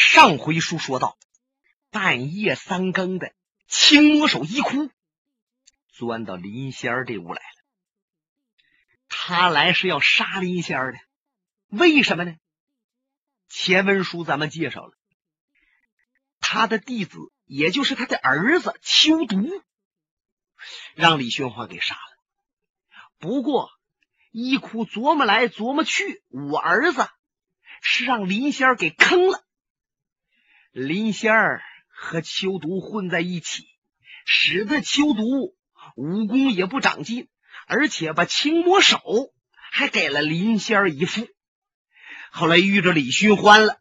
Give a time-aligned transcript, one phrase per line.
[0.00, 1.18] 上回书说到，
[1.90, 3.32] 半夜三更的，
[3.66, 4.90] 青魔手一哭，
[5.88, 7.64] 钻到林仙儿这屋来了。
[9.08, 10.98] 他来是要杀林仙儿的，
[11.66, 12.36] 为什么呢？
[13.48, 14.92] 前文书咱们介绍了，
[16.38, 19.36] 他的弟子，也就是他的儿子秋毒，
[20.94, 23.10] 让李寻欢给杀了。
[23.18, 23.68] 不过
[24.30, 27.08] 一哭琢磨来琢磨去，我儿子
[27.82, 29.44] 是让林仙儿给坑了。
[30.78, 33.64] 林仙儿和秋毒混在一起，
[34.24, 35.56] 使得秋毒
[35.96, 37.28] 武功也不长进，
[37.66, 39.00] 而且把青魔手
[39.72, 41.26] 还给了林仙儿一副。
[42.30, 43.80] 后来遇着李寻欢了，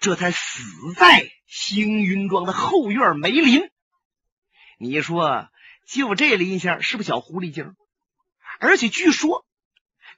[0.00, 0.62] 这才死
[0.96, 3.68] 在星云庄的后院梅林。
[4.78, 5.50] 你说，
[5.86, 7.76] 就这林仙儿是不是小狐狸精？
[8.60, 9.44] 而且据说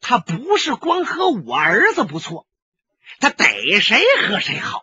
[0.00, 2.46] 他不是光和我儿子不错，
[3.18, 4.82] 他逮谁和谁好。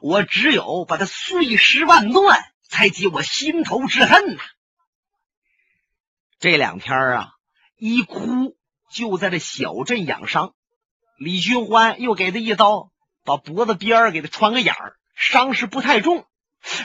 [0.00, 4.42] 我只有把他碎尸万段，才解我心头之恨呐。
[6.38, 7.32] 这两天啊，
[7.76, 8.56] 一哭
[8.92, 10.54] 就在这小镇养伤。
[11.18, 12.92] 李寻欢又给他一刀，
[13.24, 16.26] 把脖子边给他穿个眼儿，伤势不太重。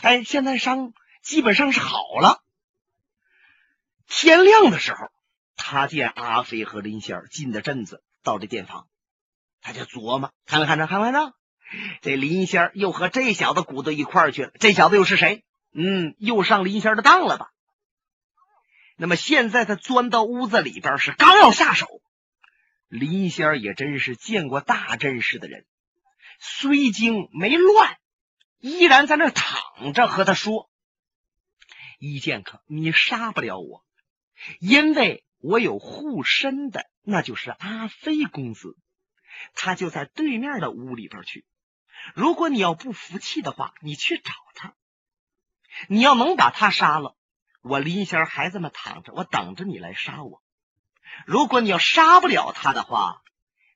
[0.02, 2.44] 哎，现在伤基本上是好了。
[4.07, 5.09] 天亮的时候，
[5.55, 8.88] 他见阿飞和林仙儿进的镇子，到这店房，
[9.61, 10.88] 他就琢磨：看没看着？
[10.88, 11.33] 看没看着？
[12.02, 14.52] 这林仙儿又和这小子鼓到一块儿去了。
[14.59, 15.43] 这小子又是谁？
[15.73, 17.52] 嗯，又上林仙儿的当了吧？
[18.95, 21.88] 那么现在他钻到屋子里边，是刚要下手。
[22.88, 25.66] 林仙儿也真是见过大阵势的人，
[26.39, 27.97] 虽惊没乱，
[28.59, 30.69] 依然在那躺着和他说
[31.97, 33.83] ：“一剑客，你杀不了我，
[34.59, 38.77] 因为我有护身的，那就是阿飞公子，
[39.55, 41.45] 他就在对面的屋里边去。
[42.13, 44.73] 如果你要不服气的话，你去找他。
[45.87, 47.15] 你要能把他杀了，
[47.61, 50.41] 我林仙儿还这么躺着，我等着你来杀我。”
[51.28, 53.22] 如果你要杀不了他的话，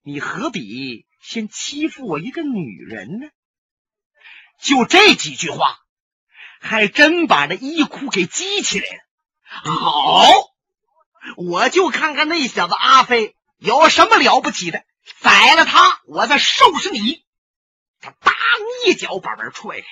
[0.01, 3.27] 你何必先欺负我一个女人呢？
[4.59, 5.77] 就这几句话，
[6.59, 9.01] 还真把这一哭给激起来了。
[9.43, 10.25] 好，
[11.35, 14.83] 我就看看那小子阿飞有什么了不起的，
[15.19, 17.23] 宰了他，我再收拾你。
[17.99, 18.33] 他当
[18.85, 19.87] 一脚把门踹开。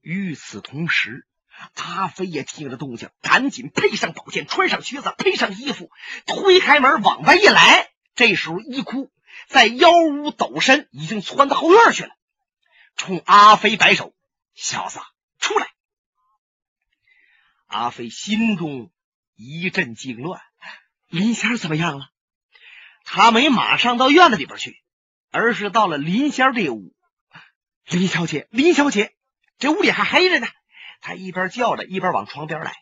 [0.00, 1.26] 与此同时。
[1.74, 5.90] 阿飞也听着动静，赶紧配上宝剑，穿上靴子，配上衣服，
[6.24, 7.90] 推开门往外一来。
[8.14, 9.12] 这时候，一哭
[9.46, 12.16] 在腰屋抖身，已经窜到后院去了，
[12.96, 14.14] 冲阿飞摆手
[14.56, 15.00] ：“小子，
[15.38, 15.68] 出来！”
[17.68, 18.90] 阿飞心中
[19.36, 20.40] 一阵惊乱，
[21.08, 22.08] 林仙怎么样了？
[23.04, 24.79] 他没马上到院子里边去，
[25.30, 26.94] 而是到了林仙这屋。
[27.86, 29.14] 林小姐，林小姐，
[29.58, 30.46] 这屋里还黑着呢。
[31.00, 32.74] 他一边叫着，一边往床边来。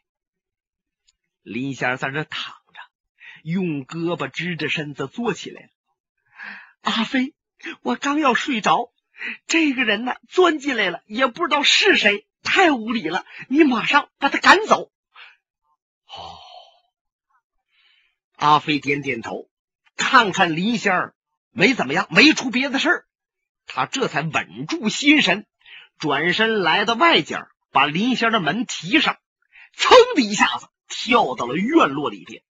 [1.43, 2.81] 林仙在这躺着，
[3.43, 5.69] 用胳膊支着身子坐起来了。
[6.83, 7.35] 阿飞，
[7.83, 8.93] 我刚要睡着，
[9.47, 13.25] 这个人呢钻进来了，也不知道是谁，太无礼了。
[13.49, 14.93] 你马上把他赶走。
[16.07, 16.39] 哦，
[18.37, 19.49] 阿飞点点头，
[19.97, 21.15] 看看林仙儿
[21.51, 23.09] 没怎么样，没出别的事儿，
[23.67, 25.47] 他这才稳住心神，
[25.99, 27.47] 转身来到外间。
[27.71, 29.19] 把林仙的门提上，
[29.77, 32.43] 噌的一下子跳到了院落里边。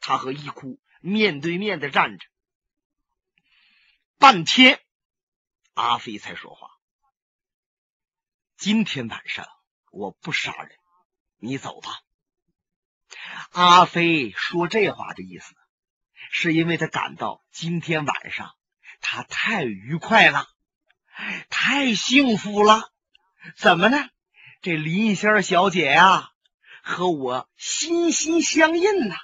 [0.00, 2.24] 他和一哭面对面的站着，
[4.16, 4.80] 半天，
[5.74, 6.70] 阿飞才说话
[8.56, 9.48] ：“今天晚上
[9.90, 10.78] 我不杀人，
[11.38, 11.90] 你走吧。”
[13.50, 15.56] 阿飞说这话的意思，
[16.36, 18.56] 是因为他感到今天晚上
[19.00, 20.48] 他太愉快了，
[21.48, 22.92] 太幸福了。
[23.56, 24.08] 怎么呢？
[24.60, 26.32] 这林仙小姐呀，
[26.82, 29.14] 和我心心相印呐。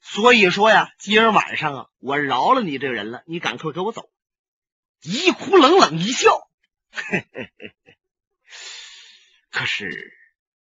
[0.00, 4.08] 所以说呀，今儿晚上啊，我饶了你这个人了，你赶快给我走。
[5.00, 6.48] 一哭冷冷一笑，
[6.92, 7.74] 嘿嘿嘿。
[9.50, 10.16] 可是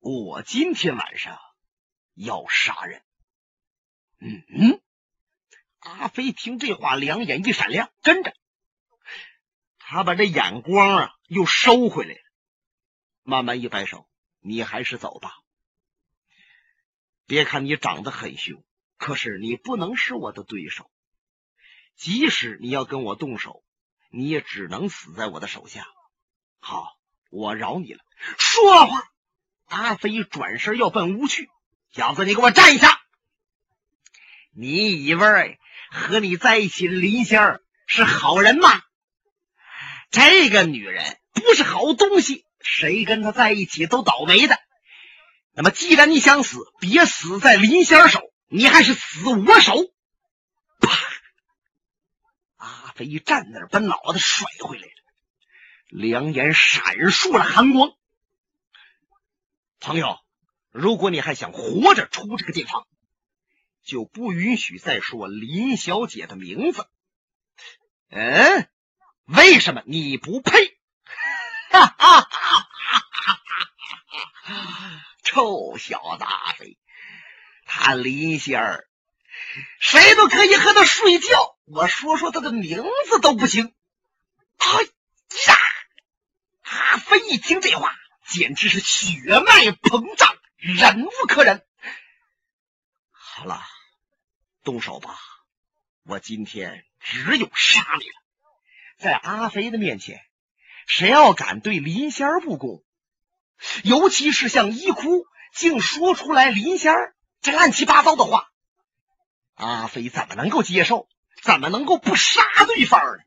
[0.01, 1.39] 我今天晚上
[2.15, 3.05] 要杀人。
[4.19, 4.81] 嗯嗯。
[5.87, 8.35] 阿飞听这话，两眼一闪亮，跟着
[9.79, 12.21] 他把这眼光啊又收回来了。
[13.23, 14.09] 慢慢一摆手，
[14.41, 15.33] 你还是走吧。
[17.27, 18.65] 别看你长得很凶，
[18.99, 20.91] 可是你不能是我的对手。
[21.95, 23.65] 即使你要跟我动手，
[24.11, 25.87] 你也只能死在我的手下。
[26.59, 26.99] 好，
[27.31, 28.05] 我饶你了。
[28.39, 29.03] 说话，
[29.67, 31.49] 阿飞转身要奔屋去。
[31.91, 33.01] 小子，你给我站一下！
[34.59, 35.59] 你以为
[35.91, 38.83] 和你在一起的林仙儿是好人吗？
[40.11, 44.59] 这个女人不是好东西，谁跟她在一起都倒霉的。
[45.53, 49.75] 那么，既然你想死，别死在林仙儿手，你还是死我手。
[50.81, 50.91] 啪！
[52.57, 54.93] 阿飞站那儿，把脑袋甩回来了，
[55.89, 57.91] 两眼闪烁了寒光。
[59.81, 60.19] 朋友，
[60.71, 62.87] 如果你还想活着出这个地方，
[63.87, 66.89] 就不允许再说林小姐的名字。
[68.11, 68.69] 嗯，
[69.25, 70.77] 为什么你不配？
[71.71, 73.41] 哈哈哈哈
[74.43, 75.05] 哈！
[75.23, 76.77] 臭小子阿飞，
[77.65, 78.89] 他林仙儿，
[79.79, 83.73] 谁都可以和他睡觉，我说说他的名字都不行。
[84.59, 84.83] 哎
[85.47, 85.57] 呀！
[86.63, 87.95] 阿飞一听这话，
[88.27, 91.65] 简直是血脉膨胀，忍无可忍。
[93.11, 93.63] 好了，
[94.67, 95.17] 动手吧，
[96.03, 98.15] 我今天只有杀你了。
[98.99, 100.21] 在阿飞的面前，
[100.89, 102.83] 谁要敢对林仙儿不公？
[103.85, 105.25] 尤其是像一哭，
[105.55, 108.51] 竟说出来林仙儿这乱七八糟的话，
[109.55, 111.09] 阿飞怎么能够接受？
[111.43, 113.23] 怎么能够不杀对方呢？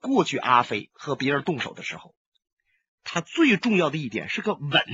[0.00, 2.14] 过去阿飞和别人动手的时候，
[3.02, 4.84] 他最重要的一点是个稳，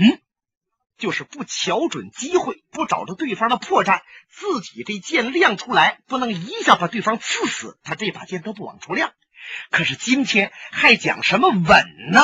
[1.03, 9.13] 就是不瞧准机会，不找着对方的破绽，自己这剑亮出来，不能一下把对方刺死，他这把剑都不往出亮。
[9.73, 12.21] 可是今天还讲什么稳呢？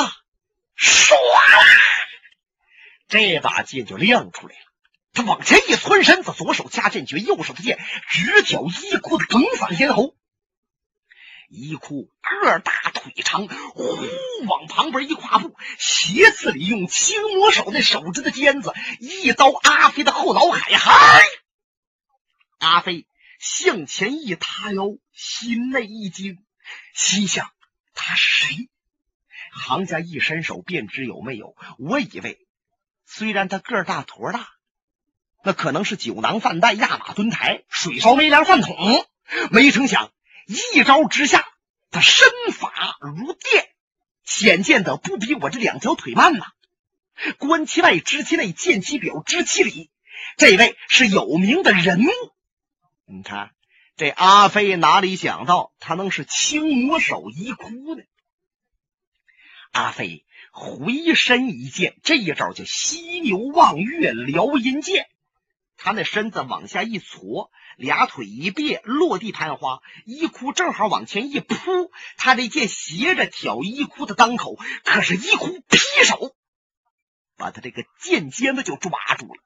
[0.79, 1.17] 唰！
[3.09, 4.61] 这把剑就亮出来了。
[5.13, 10.15] 他往前一窜身子，左手掐剑诀，右手的剑直挑衣裤的梗反咽喉。
[11.49, 12.11] 一哭
[12.43, 13.99] 个大腿长，呼
[14.47, 20.77] 往旁边一跨步，斜刺里用青魔手那手指的尖子一刀阿飞的后脑海。
[20.77, 21.23] 嗨！
[22.59, 23.07] 阿飞
[23.41, 26.39] 向前一塌腰，心内一惊，
[26.95, 27.51] 心想
[27.95, 28.69] 他是谁？
[29.53, 31.57] 行家一伸手便知有没有。
[31.79, 32.47] 我以为，
[33.07, 34.49] 虽然他个大坨大，
[35.43, 39.07] 那可能是酒囊饭袋、压马蹲台、水烧没粮饭桶。
[39.51, 40.11] 没成想，
[40.49, 41.47] 一招之下，
[41.91, 43.69] 他身法如电，
[44.25, 46.47] 显见的不比我这两条腿慢呐。
[47.37, 49.91] 观其外，知其内；见其表，知其里。
[50.39, 52.09] 这位是有名的人物。
[53.05, 53.51] 你看，
[53.97, 58.03] 这阿飞哪里想到，他能是青魔手一哭呢？
[59.73, 65.11] 阿飞回身一剑，这一招叫犀牛望月撩阴剑。
[65.79, 71.57] 他那身子往下一挫，俩腿一别，落地盘花，衣裤正好往前一扑，
[72.17, 76.35] 他这剑斜着挑衣裤的裆口，可是衣裤劈手，
[77.37, 79.41] 把他这个剑尖子就抓住了。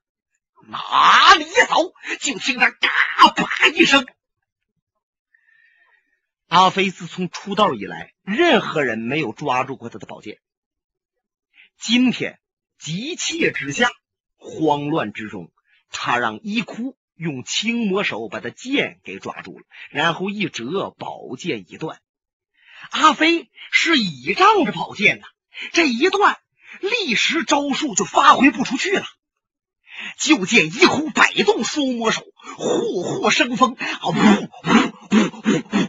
[0.67, 1.93] 哪里一走？
[2.19, 2.88] 就听着嘎
[3.37, 4.06] 巴一声。
[6.49, 10.38] 阿飞自从出道以来，任何人没有抓住过他的宝剑。
[11.79, 12.40] 今天
[12.79, 13.90] 急切之下，
[14.37, 15.52] 慌乱之中，
[15.93, 22.00] 他让一哭用青魔手把他剑给抓住了，然后一折，宝剑一断。
[22.91, 25.27] 阿飞是倚仗着宝剑呐，
[25.73, 26.39] 这一断，
[26.81, 29.05] 立时招数就发挥不出去了。
[30.19, 32.25] 就见一哭摆动双魔手，
[32.56, 34.09] 霍霍生风啊！
[34.09, 34.49] 呜呜
[35.12, 35.89] 呜呜！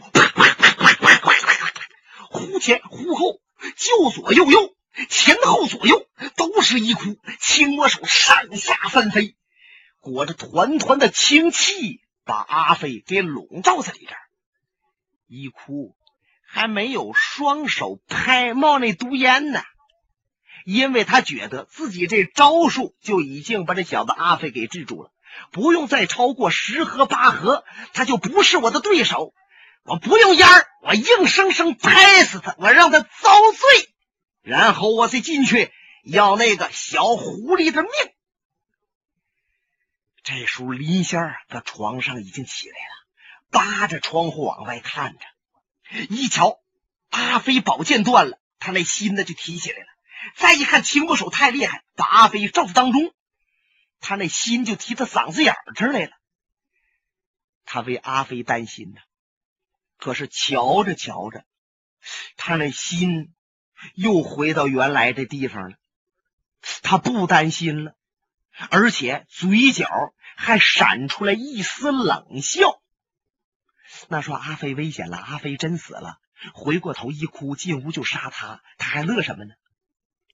[2.30, 3.40] 忽前忽后，
[3.76, 4.74] 就左右右，
[5.08, 6.06] 前后左右，
[6.36, 7.16] 都是一哭。
[7.40, 9.34] 青魔手上下翻飞，
[10.04, 14.14] 裹着团团的青气，把阿飞给笼罩在里边。
[15.26, 15.96] 一哭
[16.46, 19.62] 还没有双手拍冒那毒烟呢，
[20.66, 25.10] 因为他觉得自己这招数就已经把这小子阿飞给制住了，
[25.50, 29.32] 不用再超过十合八合，他就不是我的对手。
[29.84, 33.88] 我不用烟儿，我硬生生拍死他，我让他遭罪，
[34.42, 35.72] 然后我再进去
[36.04, 37.90] 要那个小狐狸的命。
[40.24, 43.06] 这时候林仙儿搁床上已经起来了，
[43.50, 45.26] 扒着窗户往外看着，
[46.08, 46.60] 一瞧
[47.10, 49.86] 阿飞宝剑断了，他那心呢就提起来了。
[50.36, 53.14] 再一看青魔手太厉害，把阿飞罩当中，
[54.00, 56.12] 他那心就提到嗓子眼儿这来了。
[57.66, 59.00] 他为阿飞担心呢。
[59.98, 61.44] 可是瞧着瞧着，
[62.36, 63.34] 他那心
[63.94, 65.76] 又回到原来的地方了。
[66.82, 67.94] 他不担心了，
[68.70, 69.88] 而且嘴角
[70.36, 72.80] 还闪出来一丝冷笑。
[74.08, 76.18] 那说阿飞危险了，阿飞真死了。
[76.52, 79.54] 回过头一哭，进屋就杀他，他还乐什么呢？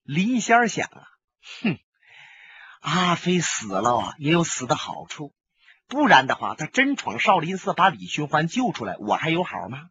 [0.02, 1.06] 林仙想啊，
[1.62, 1.78] 哼，
[2.80, 5.34] 阿飞死了啊，也有死的好处。
[5.86, 9.90] 不然的话，他真闯少林寺把李寻欢救出来，我还有好吗？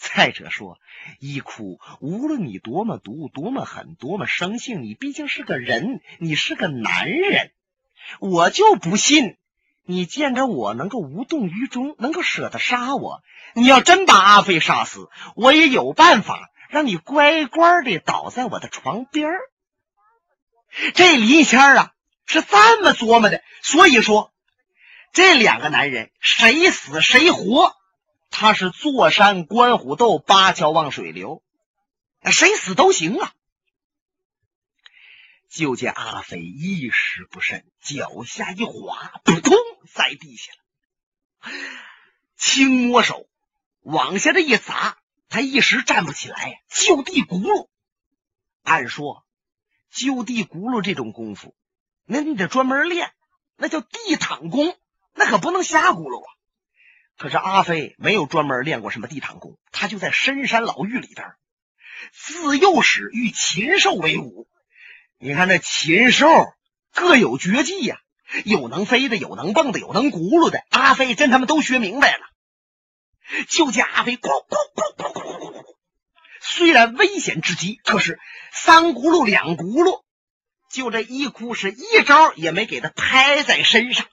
[0.00, 0.78] 再者说，
[1.18, 7.52] 一哭，无论你多么毒、多么狠、多么生性，你毕竟是个人，你是个男人，
[8.18, 9.36] 我就不信
[9.84, 13.22] 你见着我能够无动于衷，能够舍得杀我。
[13.52, 19.38] 你要真把阿飞杀死，我也有办法让你乖乖的倒在我的床边儿。
[20.94, 21.92] 这林仙儿啊，
[22.24, 23.42] 是这么琢磨的。
[23.60, 24.32] 所以说，
[25.12, 27.74] 这两个男人谁死谁活。
[28.40, 31.42] 他是坐山观虎斗，八桥望水流，
[32.22, 33.34] 谁死都行啊！
[35.50, 39.54] 就见阿飞一时不慎，脚下一滑，扑通
[39.92, 41.52] 在地下了。
[42.34, 43.28] 轻摸手
[43.80, 44.96] 往下这一砸，
[45.28, 47.68] 他一时站不起来，就地轱辘。
[48.62, 49.22] 按说
[49.90, 51.54] 就地轱辘这种功夫，
[52.06, 53.12] 那你得专门练，
[53.56, 54.78] 那叫地躺功，
[55.12, 56.32] 那可不能瞎轱辘啊。
[57.20, 61.34] 可是阿飞没有专门练过什么地毯功，他就在深山老峪里边，
[62.14, 64.48] 自幼时与禽兽为伍。
[65.18, 66.26] 你看这禽兽
[66.94, 67.98] 各有绝技呀、
[68.46, 70.64] 有能飞的，有能蹦的，有能轱辘的。
[70.70, 72.24] 阿飞跟他们都学明白了。
[73.50, 75.76] 就见阿飞咕咕咕咕咕咕咕，
[76.40, 78.18] 虽然危险至极，可是
[78.50, 80.02] 三轱辘两轱辘，
[80.70, 84.06] 就这一哭是一招也没给他拍在身上。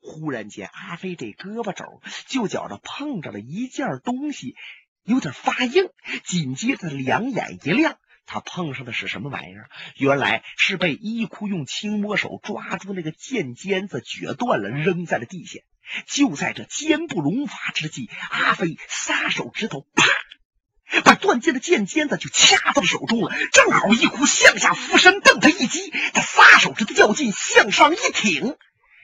[0.00, 4.56] 忽然间，阿飞这胳膊肘就觉着碰着了一件东西，
[5.04, 5.88] 有点发硬。
[6.24, 9.68] 紧接着，两眼一亮，他碰上的是什么玩意儿？
[9.96, 15.60] 原来是被一哭用轻摸手抓住那个剑尖子，撅断了，扔在了地下。
[16.06, 23.34] 就在这坚不容发之际，阿飞撒手指头，啪，把断剑的剑尖子就掐到了手中了。
[23.52, 28.56] 正好一哭向下俯身，瞪他一击，他撒手指头较劲，向上一挺。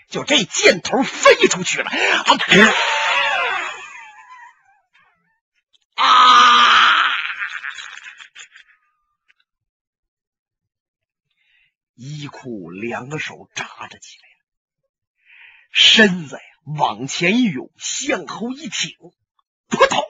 [0.09, 1.91] 就这箭头飞出去了，
[5.97, 6.05] 啊！
[6.05, 7.07] 啊
[11.95, 14.35] 衣裤两个手扎着起来了，
[15.71, 16.43] 身子呀
[16.79, 18.97] 往前一涌，向后一挺，
[19.69, 20.05] 扑通，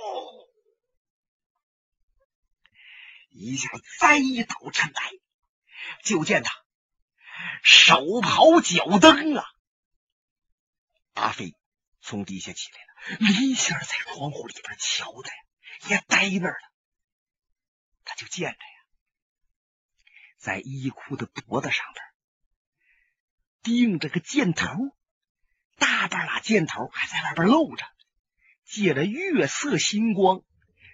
[3.31, 5.13] 一下栽倒尘埃。
[6.03, 6.53] 就见他
[7.63, 9.45] 手刨脚蹬啊！
[11.17, 11.55] 阿飞
[12.01, 15.31] 从地下起来了，林仙在窗户里边瞧的
[15.89, 16.73] 也呆那儿了。
[18.05, 20.07] 他就见着呀，
[20.39, 22.05] 在衣裤的脖子上边
[23.63, 24.69] 钉着个箭头，
[25.77, 27.85] 大半拉箭头还在外边露着，
[28.65, 30.43] 借着月色星光，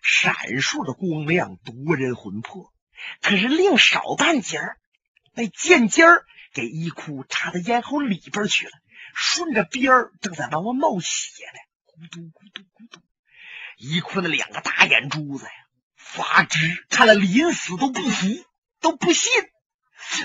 [0.03, 2.73] 闪烁的光亮夺人魂魄。
[3.21, 4.79] 可是另少半截儿，
[5.35, 8.73] 那箭尖儿给衣裤插到咽喉里边去了。
[9.15, 13.01] 顺着边儿正在往外冒血呢，咕嘟咕嘟咕嘟，
[13.77, 15.51] 一哭那两个大眼珠子呀
[15.97, 18.27] 发直，看了临死都不服，
[18.81, 19.31] 都不信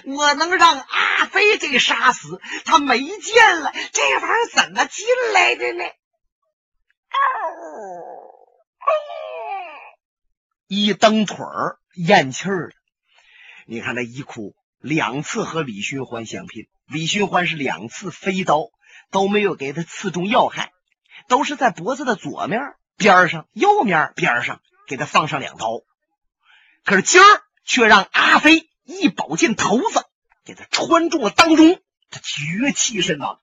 [0.06, 2.42] 我能让阿飞给杀死。
[2.66, 5.84] 他没见了这玩意儿怎么进来的呢？
[5.84, 5.92] 嗷
[10.68, 12.74] 一蹬腿儿咽气儿了。
[13.66, 18.70] 你看那一哭两次和李寻欢相拼，李寻欢是两次飞刀。
[19.12, 20.72] 都没有给他刺中要害，
[21.28, 25.82] 都是在脖子的左面边上、右面边上给他放上两刀。
[26.84, 30.06] 可是今儿却让阿飞一宝剑头子
[30.46, 33.42] 给他穿中了当中，他绝气身亡。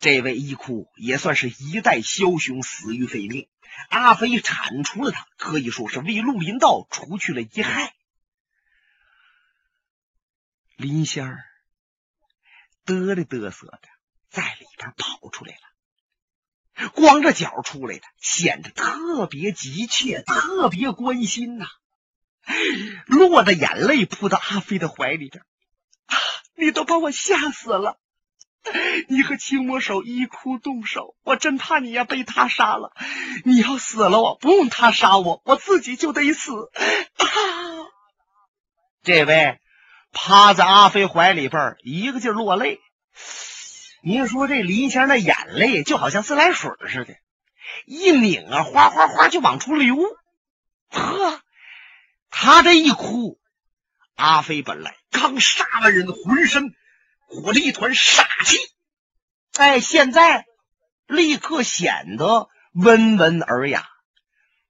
[0.00, 3.48] 这位一哭也算是一代枭雄，死于非命。
[3.90, 7.94] 阿飞铲除了他，可以说是为绿林道除去了一害。
[10.76, 11.44] 林仙儿。
[12.94, 13.80] 嘚里嘚瑟的，
[14.30, 21.66] 在里边跑出来了，光着脚出来的，显得特别急切，特别关心呐，
[23.06, 25.44] 落着眼泪扑到阿飞的怀里边。
[26.54, 28.00] 你都把我吓死了！
[29.08, 32.92] 你和青魔手一哭动手，我真怕你呀被他杀了。
[33.44, 36.52] 你要死了，我不用他杀我，我自己就得死。
[37.16, 37.28] 啊！
[39.02, 39.60] 这位。
[40.12, 42.80] 趴在阿飞怀里边，一个劲落泪。
[44.02, 47.14] 您说这林仙那眼泪就好像自来水似的，
[47.84, 49.96] 一拧啊，哗哗哗就往出流。
[50.90, 51.40] 呵，
[52.30, 53.38] 他这一哭，
[54.14, 56.74] 阿飞本来刚杀完人，浑身
[57.26, 58.56] 裹着一团杀气，
[59.56, 60.46] 哎，现在
[61.06, 63.86] 立刻显得温文尔雅。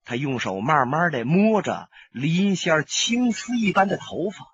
[0.05, 4.47] 他用手慢慢的摸着林仙青丝一般的头发。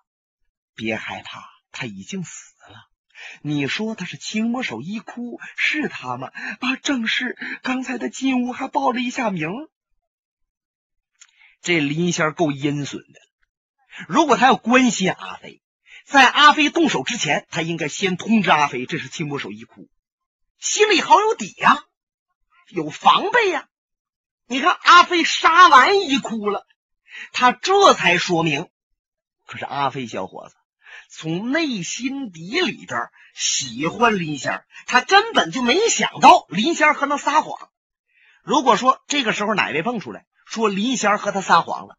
[0.74, 2.88] 别害怕，他已经死了。
[3.42, 6.28] 你说他是青魔手一哭，是他吗？
[6.60, 7.38] 啊，正是。
[7.62, 9.50] 刚才他进屋还报了一下名。
[11.62, 13.20] 这林仙够阴损的。
[14.08, 15.62] 如果他要关心阿飞，
[16.04, 19.88] 在阿飞动手之前，他应该先通知阿飞，这是青魔手一哭，
[20.58, 21.84] 心里好有底呀，
[22.68, 23.68] 有防备呀。
[24.46, 26.66] 你看阿飞杀完一哭了，
[27.32, 28.68] 他这才说明。
[29.46, 30.56] 可是阿飞小伙子
[31.16, 37.70] 从内心底里边喜欢林仙儿，他根本就没想到林仙儿和他撒谎。
[38.42, 41.96] 如果说这个时候哪位蹦出来说林仙儿和他撒谎了，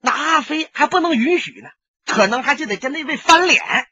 [0.00, 1.70] 那阿飞还不能允许呢，
[2.04, 3.88] 可能还就得跟那位翻脸。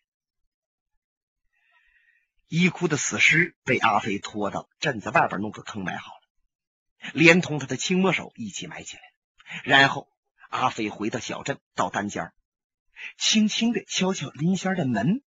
[2.47, 9.03] 一哭的死尸被阿飞拖到镇子外边弄个坑埋好了，连同他的青魔手一起埋起来。
[9.65, 10.07] 然后
[10.51, 12.31] 阿飞回到小镇，到单间
[13.17, 15.23] 轻轻的敲敲林仙儿的门，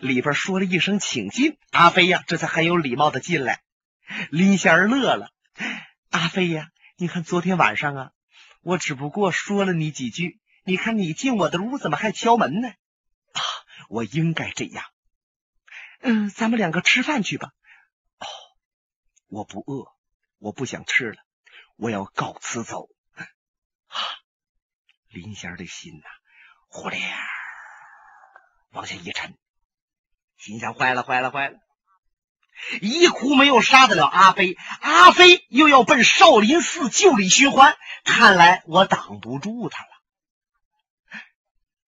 [0.00, 3.62] 里边说了一声“请进”，阿飞呀，这才很有礼貌的进来。
[4.30, 5.32] 林仙儿乐了
[6.10, 8.12] ：“阿飞呀，你看昨天晚上啊。”
[8.60, 12.68] 我只不过说了你几句，你看你进我的屋怎么还敲门呢？
[12.68, 13.40] 啊，
[13.88, 14.84] 我应该这样。
[16.00, 17.52] 嗯，咱们两个吃饭去吧。
[18.18, 18.26] 哦，
[19.28, 19.86] 我不饿，
[20.38, 21.16] 我不想吃了，
[21.76, 22.88] 我要告辞走。
[23.14, 23.96] 啊，
[25.08, 26.08] 林仙儿的心呐，
[26.68, 27.00] 呼咧
[28.70, 29.36] 往下一沉，
[30.36, 31.58] 心想：坏了，坏了，坏了。
[32.80, 39.90] 一哭没有杀得了阿飞，阿飞又要奔少林寺救李寻欢，看来我挡不住他了。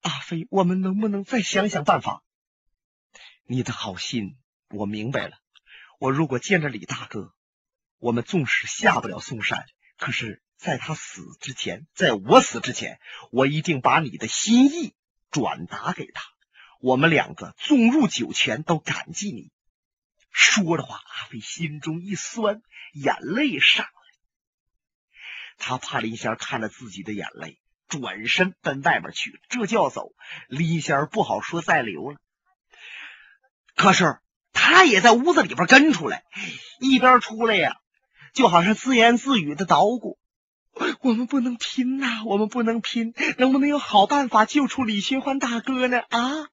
[0.01, 2.23] 阿飞，我们能不能再想想办法？
[3.43, 4.37] 你的好心
[4.69, 5.37] 我明白了。
[5.97, 7.33] 我如果见着李大哥，
[7.97, 9.65] 我们纵使下不了嵩山，
[9.97, 12.99] 可是在他死之前，在我死之前，
[13.31, 14.93] 我一定把你的心意
[15.31, 16.21] 转达给他。
[16.81, 19.51] 我们两个纵入九泉都感激你。
[20.31, 22.61] 说的话，阿飞心中一酸，
[22.93, 23.91] 眼泪上来。
[25.57, 29.39] 他怕林仙看着自己的眼泪，转身奔外面去了。
[29.47, 30.11] 这就要走，
[30.49, 32.17] 林仙不好说再留了。
[33.75, 34.19] 可是
[34.51, 36.25] 他也在屋子里边跟出来，
[36.81, 37.77] 一边出来呀，
[38.33, 40.18] 就好像自言自语的捣鼓
[41.01, 46.49] ：“我们不能拼呐，我们不能拼，能不能有好办法救出李寻欢大哥呢？”啊，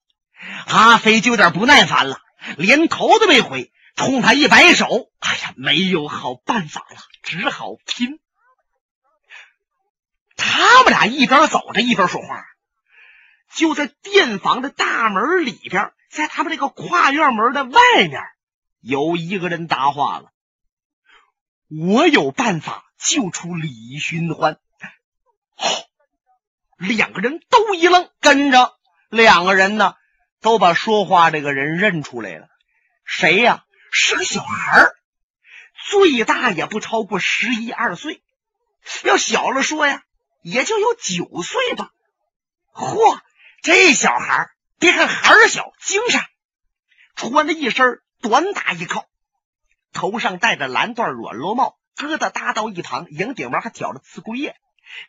[0.67, 2.21] 阿飞就有点不耐烦了。
[2.57, 8.19] 连头都没回，冲他一摆手：“哎呀，没有好办法了，只好拼。”
[10.37, 12.45] 他们俩一边走着一边说话，
[13.53, 18.21] 就在店房的大门里边，在他们这个跨院门的外面，
[18.79, 20.31] 有一个人答话了
[21.67, 24.59] ：“我有办法救出李寻欢。”
[26.77, 28.75] 两个人都一愣，跟着
[29.09, 29.95] 两个人呢。
[30.39, 32.47] 都把说话这个人认出来了，
[33.03, 33.65] 谁呀？
[33.91, 34.91] 是个小孩，
[35.89, 38.21] 最大也不超过十一二岁，
[39.03, 40.03] 要小了说呀，
[40.43, 41.91] 也就有九岁吧。
[42.71, 43.19] 嚯，
[43.63, 46.21] 这小孩别看孩小，精神，
[47.15, 49.07] 穿着一身短打一靠，
[49.91, 54.55] 头上戴着蓝缎软罗帽，疙瘩搭到一旁，迎顶门还挑着刺桂叶，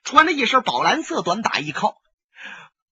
[0.05, 1.98] 穿着一身宝蓝色短打一靠。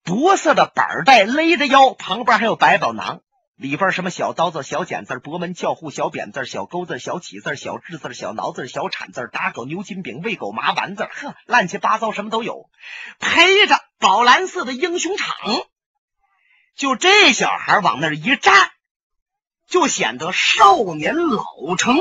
[0.04, 3.22] 脖色的板带勒着腰，旁边还有百宝囊，
[3.56, 12.70] 里边什么小刀子、小剪子、博门、教户、小扁子、小钩子、小起子、小智字、小挠字、小铲子、打狗、牛筋饼、喂狗麻丸子，呵，乱七八糟什么都有。
[13.20, 15.34] 陪着宝蓝色的英雄场，
[16.76, 18.72] 就这小孩往那儿一站，
[19.68, 21.98] 就显得少年老成。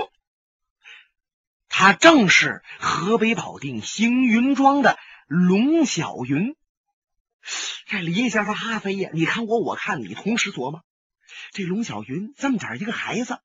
[1.76, 6.54] 他正是河北保定星云庄的龙小云。
[7.86, 10.84] 这林先生哈飞呀，你看我，我看你，同时琢磨，
[11.50, 13.40] 这龙小云这么点一个孩子，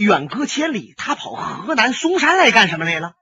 [0.00, 3.14] 远隔千里，他跑河南嵩山来干什么来了？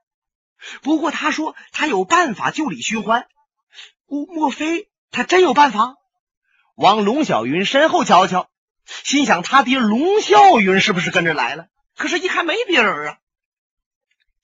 [0.81, 3.27] 不过他说他有办法救李寻欢，
[4.07, 5.97] 莫莫非他真有办法？
[6.73, 8.49] 往龙小云身后瞧瞧，
[8.87, 11.67] 心想他爹龙啸云是不是跟着来了？
[11.95, 13.17] 可是，一看没别人啊，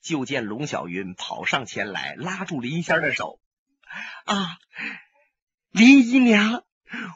[0.08, 3.38] 就见龙小云跑上前来，拉住林仙的手，
[4.24, 4.56] 啊。
[5.70, 6.62] 林姨娘，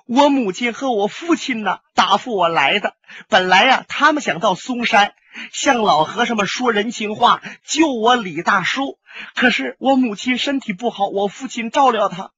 [0.07, 2.95] 我母亲和我父亲呢，答复我来的。
[3.29, 5.15] 本来呀，他们想到嵩山
[5.55, 8.99] 向老和尚们说人情话，救我李大叔。
[9.35, 12.33] 可是我母亲身体不好，我父亲照料他。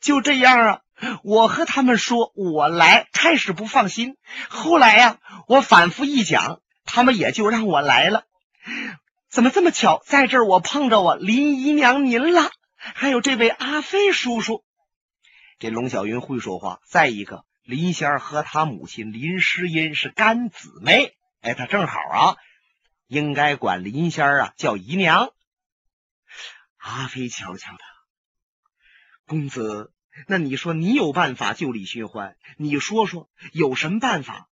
[0.00, 0.80] 就这样啊，
[1.22, 4.16] 我和他们说我来，开始不放心。
[4.48, 8.24] 后来呀，我反复一讲，他们也就让我来了。
[9.28, 14.64] 怎么这么巧，在这儿我碰着我林姨娘您了，还有这位阿飞叔叔。
[15.58, 22.36] 这龙小云会说话，再一个，林仙儿和他母亲林诗音是干姊妹，哎，他正好啊，
[23.06, 25.30] 应该管林仙儿啊叫姨娘。
[26.78, 27.78] 阿飞瞧瞧他，
[29.26, 29.92] 公子，
[30.26, 32.36] 那你说你有办法救李寻欢？
[32.56, 34.48] 你说说有什么办法？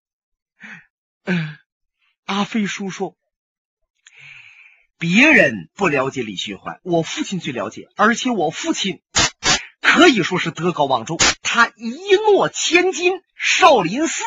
[1.23, 1.57] 嗯，
[2.25, 3.17] 阿飞叔叔，
[4.97, 9.01] 别人不了解李寻欢，我父亲最了解，而且我父亲
[9.81, 14.23] 可以说是德高望重，他一诺千金，少林寺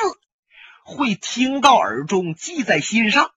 [0.85, 3.31] 会听到耳中，记在心上。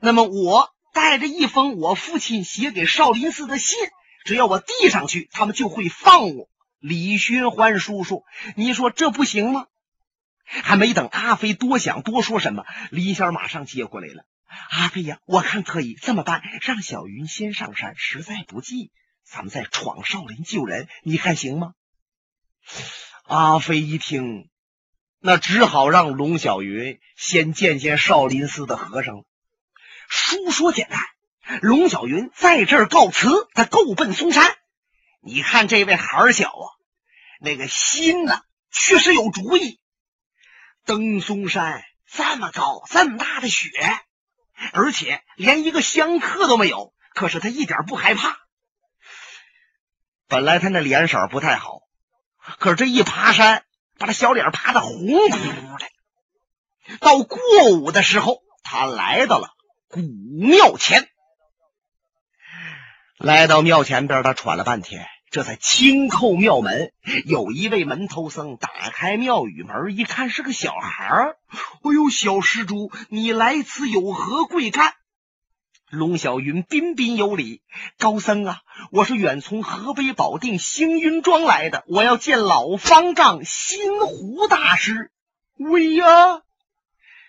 [0.00, 3.76] 那么我带着一封我父亲写给少林寺的信，
[4.24, 6.48] 只要我递上去，他们就会放我。
[6.78, 9.66] 李寻欢叔叔，你说这不行吗？
[10.44, 14.24] 还没等阿飞多想多说什么，李仙马上接过来了。
[14.70, 18.90] 阿飞呀，我看可以这么办，让小云先上山，实在不济，
[19.24, 21.74] 咱们再闯少林救人，你看行吗？
[23.24, 24.48] 阿飞一听，
[25.18, 29.24] 那只好让龙小云先见见少林寺的和尚了。
[30.08, 34.56] 书说简单，龙小云在这儿告辞，他够奔嵩山。
[35.20, 36.66] 你看这位孩儿小啊，
[37.40, 39.80] 那个心呐，确实有主意。
[40.84, 43.70] 登嵩山这么高这么大的雪，
[44.72, 48.38] 而且连一个香客都没有，可是他一点不害怕。
[50.28, 51.82] 本来他那脸色不太好，
[52.58, 53.64] 可是这一爬山，
[53.98, 56.98] 把他小脸爬的红扑扑的。
[57.00, 57.38] 到过
[57.72, 59.50] 午的时候，他来到了
[59.88, 61.08] 古庙前，
[63.18, 65.06] 来到庙前边，他喘了半天。
[65.36, 66.94] 这才轻叩庙门，
[67.26, 71.36] 有一位门头僧打开庙宇门，一看是个小孩儿。
[71.50, 74.94] 哎呦，小施主，你来此有何贵干？
[75.90, 77.60] 龙小云彬彬有礼
[78.00, 85.10] ：“高僧啊，我是远从河北保定星云庄来的，我要见老方丈心湖大师。”
[85.60, 86.40] 喂呀，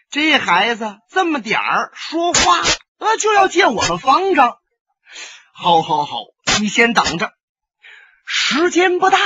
[0.10, 2.62] 这孩子这么点儿说话，
[3.00, 4.60] 呃，就要见我们方丈。
[5.52, 6.20] 好，好，好，
[6.62, 7.34] 你先等着。
[8.30, 9.18] 时间不大，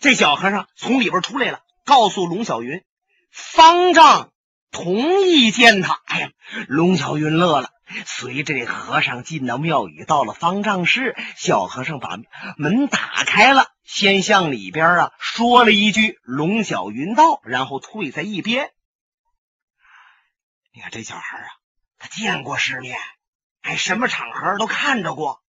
[0.00, 2.82] 这小和尚从里边出来了，告诉龙小云，
[3.30, 4.32] 方丈
[4.70, 6.00] 同意见他。
[6.06, 6.30] 哎呀，
[6.66, 7.70] 龙小云乐了。
[8.06, 12.18] 随着这和尚进到庙宇，到了方丈室，小和尚把
[12.56, 18.72] 门打开了，先向里边啊说了一句“龙小云到”，然后退在一边。
[20.72, 21.48] 你看这小孩啊，
[21.98, 22.96] 他见过世面，
[23.60, 25.42] 哎，什么场合都看着过，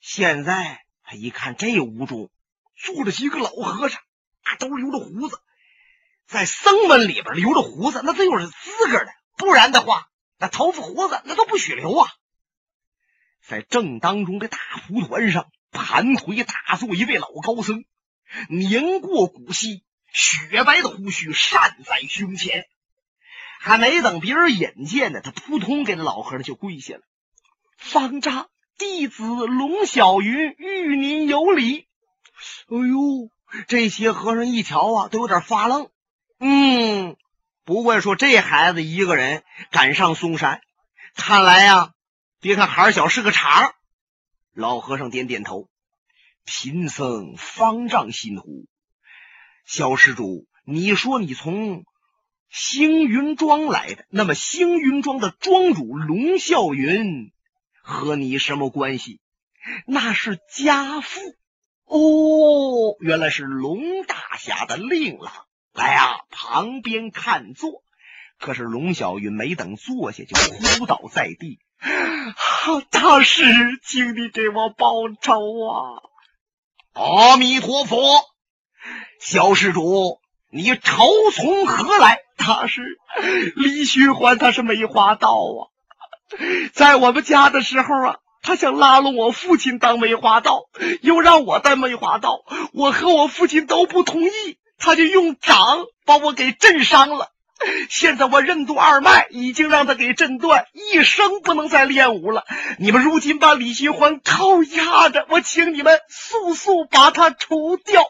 [0.00, 0.84] 现在。
[1.08, 2.30] 他一看这屋中
[2.74, 4.00] 坐着几个老和尚，
[4.42, 5.40] 啊，都留着胡子，
[6.26, 8.52] 在僧门里边留着胡子，那都有资
[8.90, 12.10] 格的，不然的话，那头发胡子那都不许留啊。
[13.40, 17.84] 在正当中的大蒲团上盘腿打坐一位老高僧，
[18.48, 22.66] 年过古稀，雪白的胡须扇在胸前，
[23.60, 27.02] 还没等别人引荐呢，他扑通给老和尚就跪下了，
[27.78, 28.50] 方丈。
[28.78, 31.86] 弟子龙小云与您有礼。
[32.68, 33.30] 哎呦，
[33.68, 35.88] 这些和尚一瞧啊，都有点发愣。
[36.38, 37.16] 嗯，
[37.64, 40.60] 不会说这孩子一个人赶上嵩山，
[41.14, 41.92] 看来呀，
[42.40, 43.74] 别看孩儿小是个茬。
[44.52, 45.68] 老和尚点点头。
[46.44, 48.66] 贫僧方丈心湖，
[49.64, 51.84] 小施主，你说你从
[52.50, 57.32] 星云庄来的，那么星云庄的庄主龙啸云。
[57.86, 59.20] 和你什么关系？
[59.86, 61.20] 那是家父
[61.84, 65.32] 哦，原来是龙大侠的令郎。
[65.72, 67.84] 来呀，旁边看座。
[68.38, 70.34] 可是龙小云没等坐下，就
[70.78, 71.60] 扑倒在地。
[72.90, 73.44] 大师，
[73.84, 76.02] 请你给我报仇啊！
[76.92, 77.98] 阿弥陀佛，
[79.20, 80.20] 小施主，
[80.50, 82.18] 你仇从何来？
[82.36, 82.82] 大师，
[83.54, 85.70] 李寻欢他是梅花道啊。
[86.74, 90.64] 在我们家的时候啊，他想拉拢我父亲当梅花道，
[91.02, 92.40] 又让我当梅花道，
[92.72, 94.28] 我和我父亲都不同意，
[94.78, 97.28] 他就用掌把我给震伤了。
[97.88, 102.44] 现在我任督二脉已经让他给震断，一生不能再练武了。
[102.78, 108.02] 你们如今把李寻欢扣押着，我请你们速速把他除掉。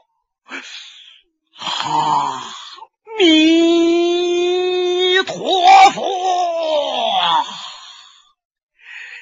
[1.58, 2.42] 阿
[3.18, 6.02] 弥陀佛。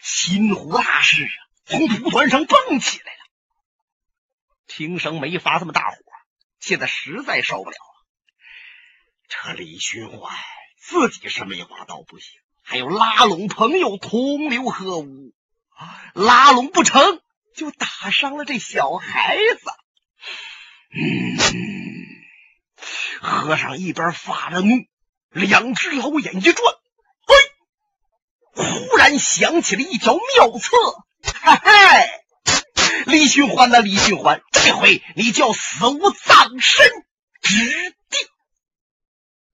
[0.04, 3.18] 心湖大师啊，从蒲团上蹦起来了。
[4.66, 5.96] 听声没发这么大火，
[6.60, 8.04] 现在实在受不了了。
[9.28, 10.36] 这李寻欢
[10.76, 15.32] 自己是没挖到不行，还有拉拢朋友同流合污，
[16.12, 17.22] 拉拢不成
[17.56, 19.70] 就打伤了这小孩子。
[20.90, 21.38] 嗯，
[23.22, 24.84] 和尚一边发着怒，
[25.30, 26.74] 两只老眼一转。
[28.54, 30.76] 忽然想起了一条妙策，
[31.22, 32.08] 嘿嘿，
[33.06, 36.86] 李寻欢呐，李寻欢，这回你叫死无葬身
[37.42, 38.18] 之地。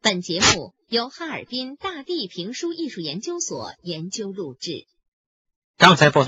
[0.03, 4.87] 本节目由哈尔滨大地评书艺术研究所研究录制。
[5.79, 6.19] 刚才播送。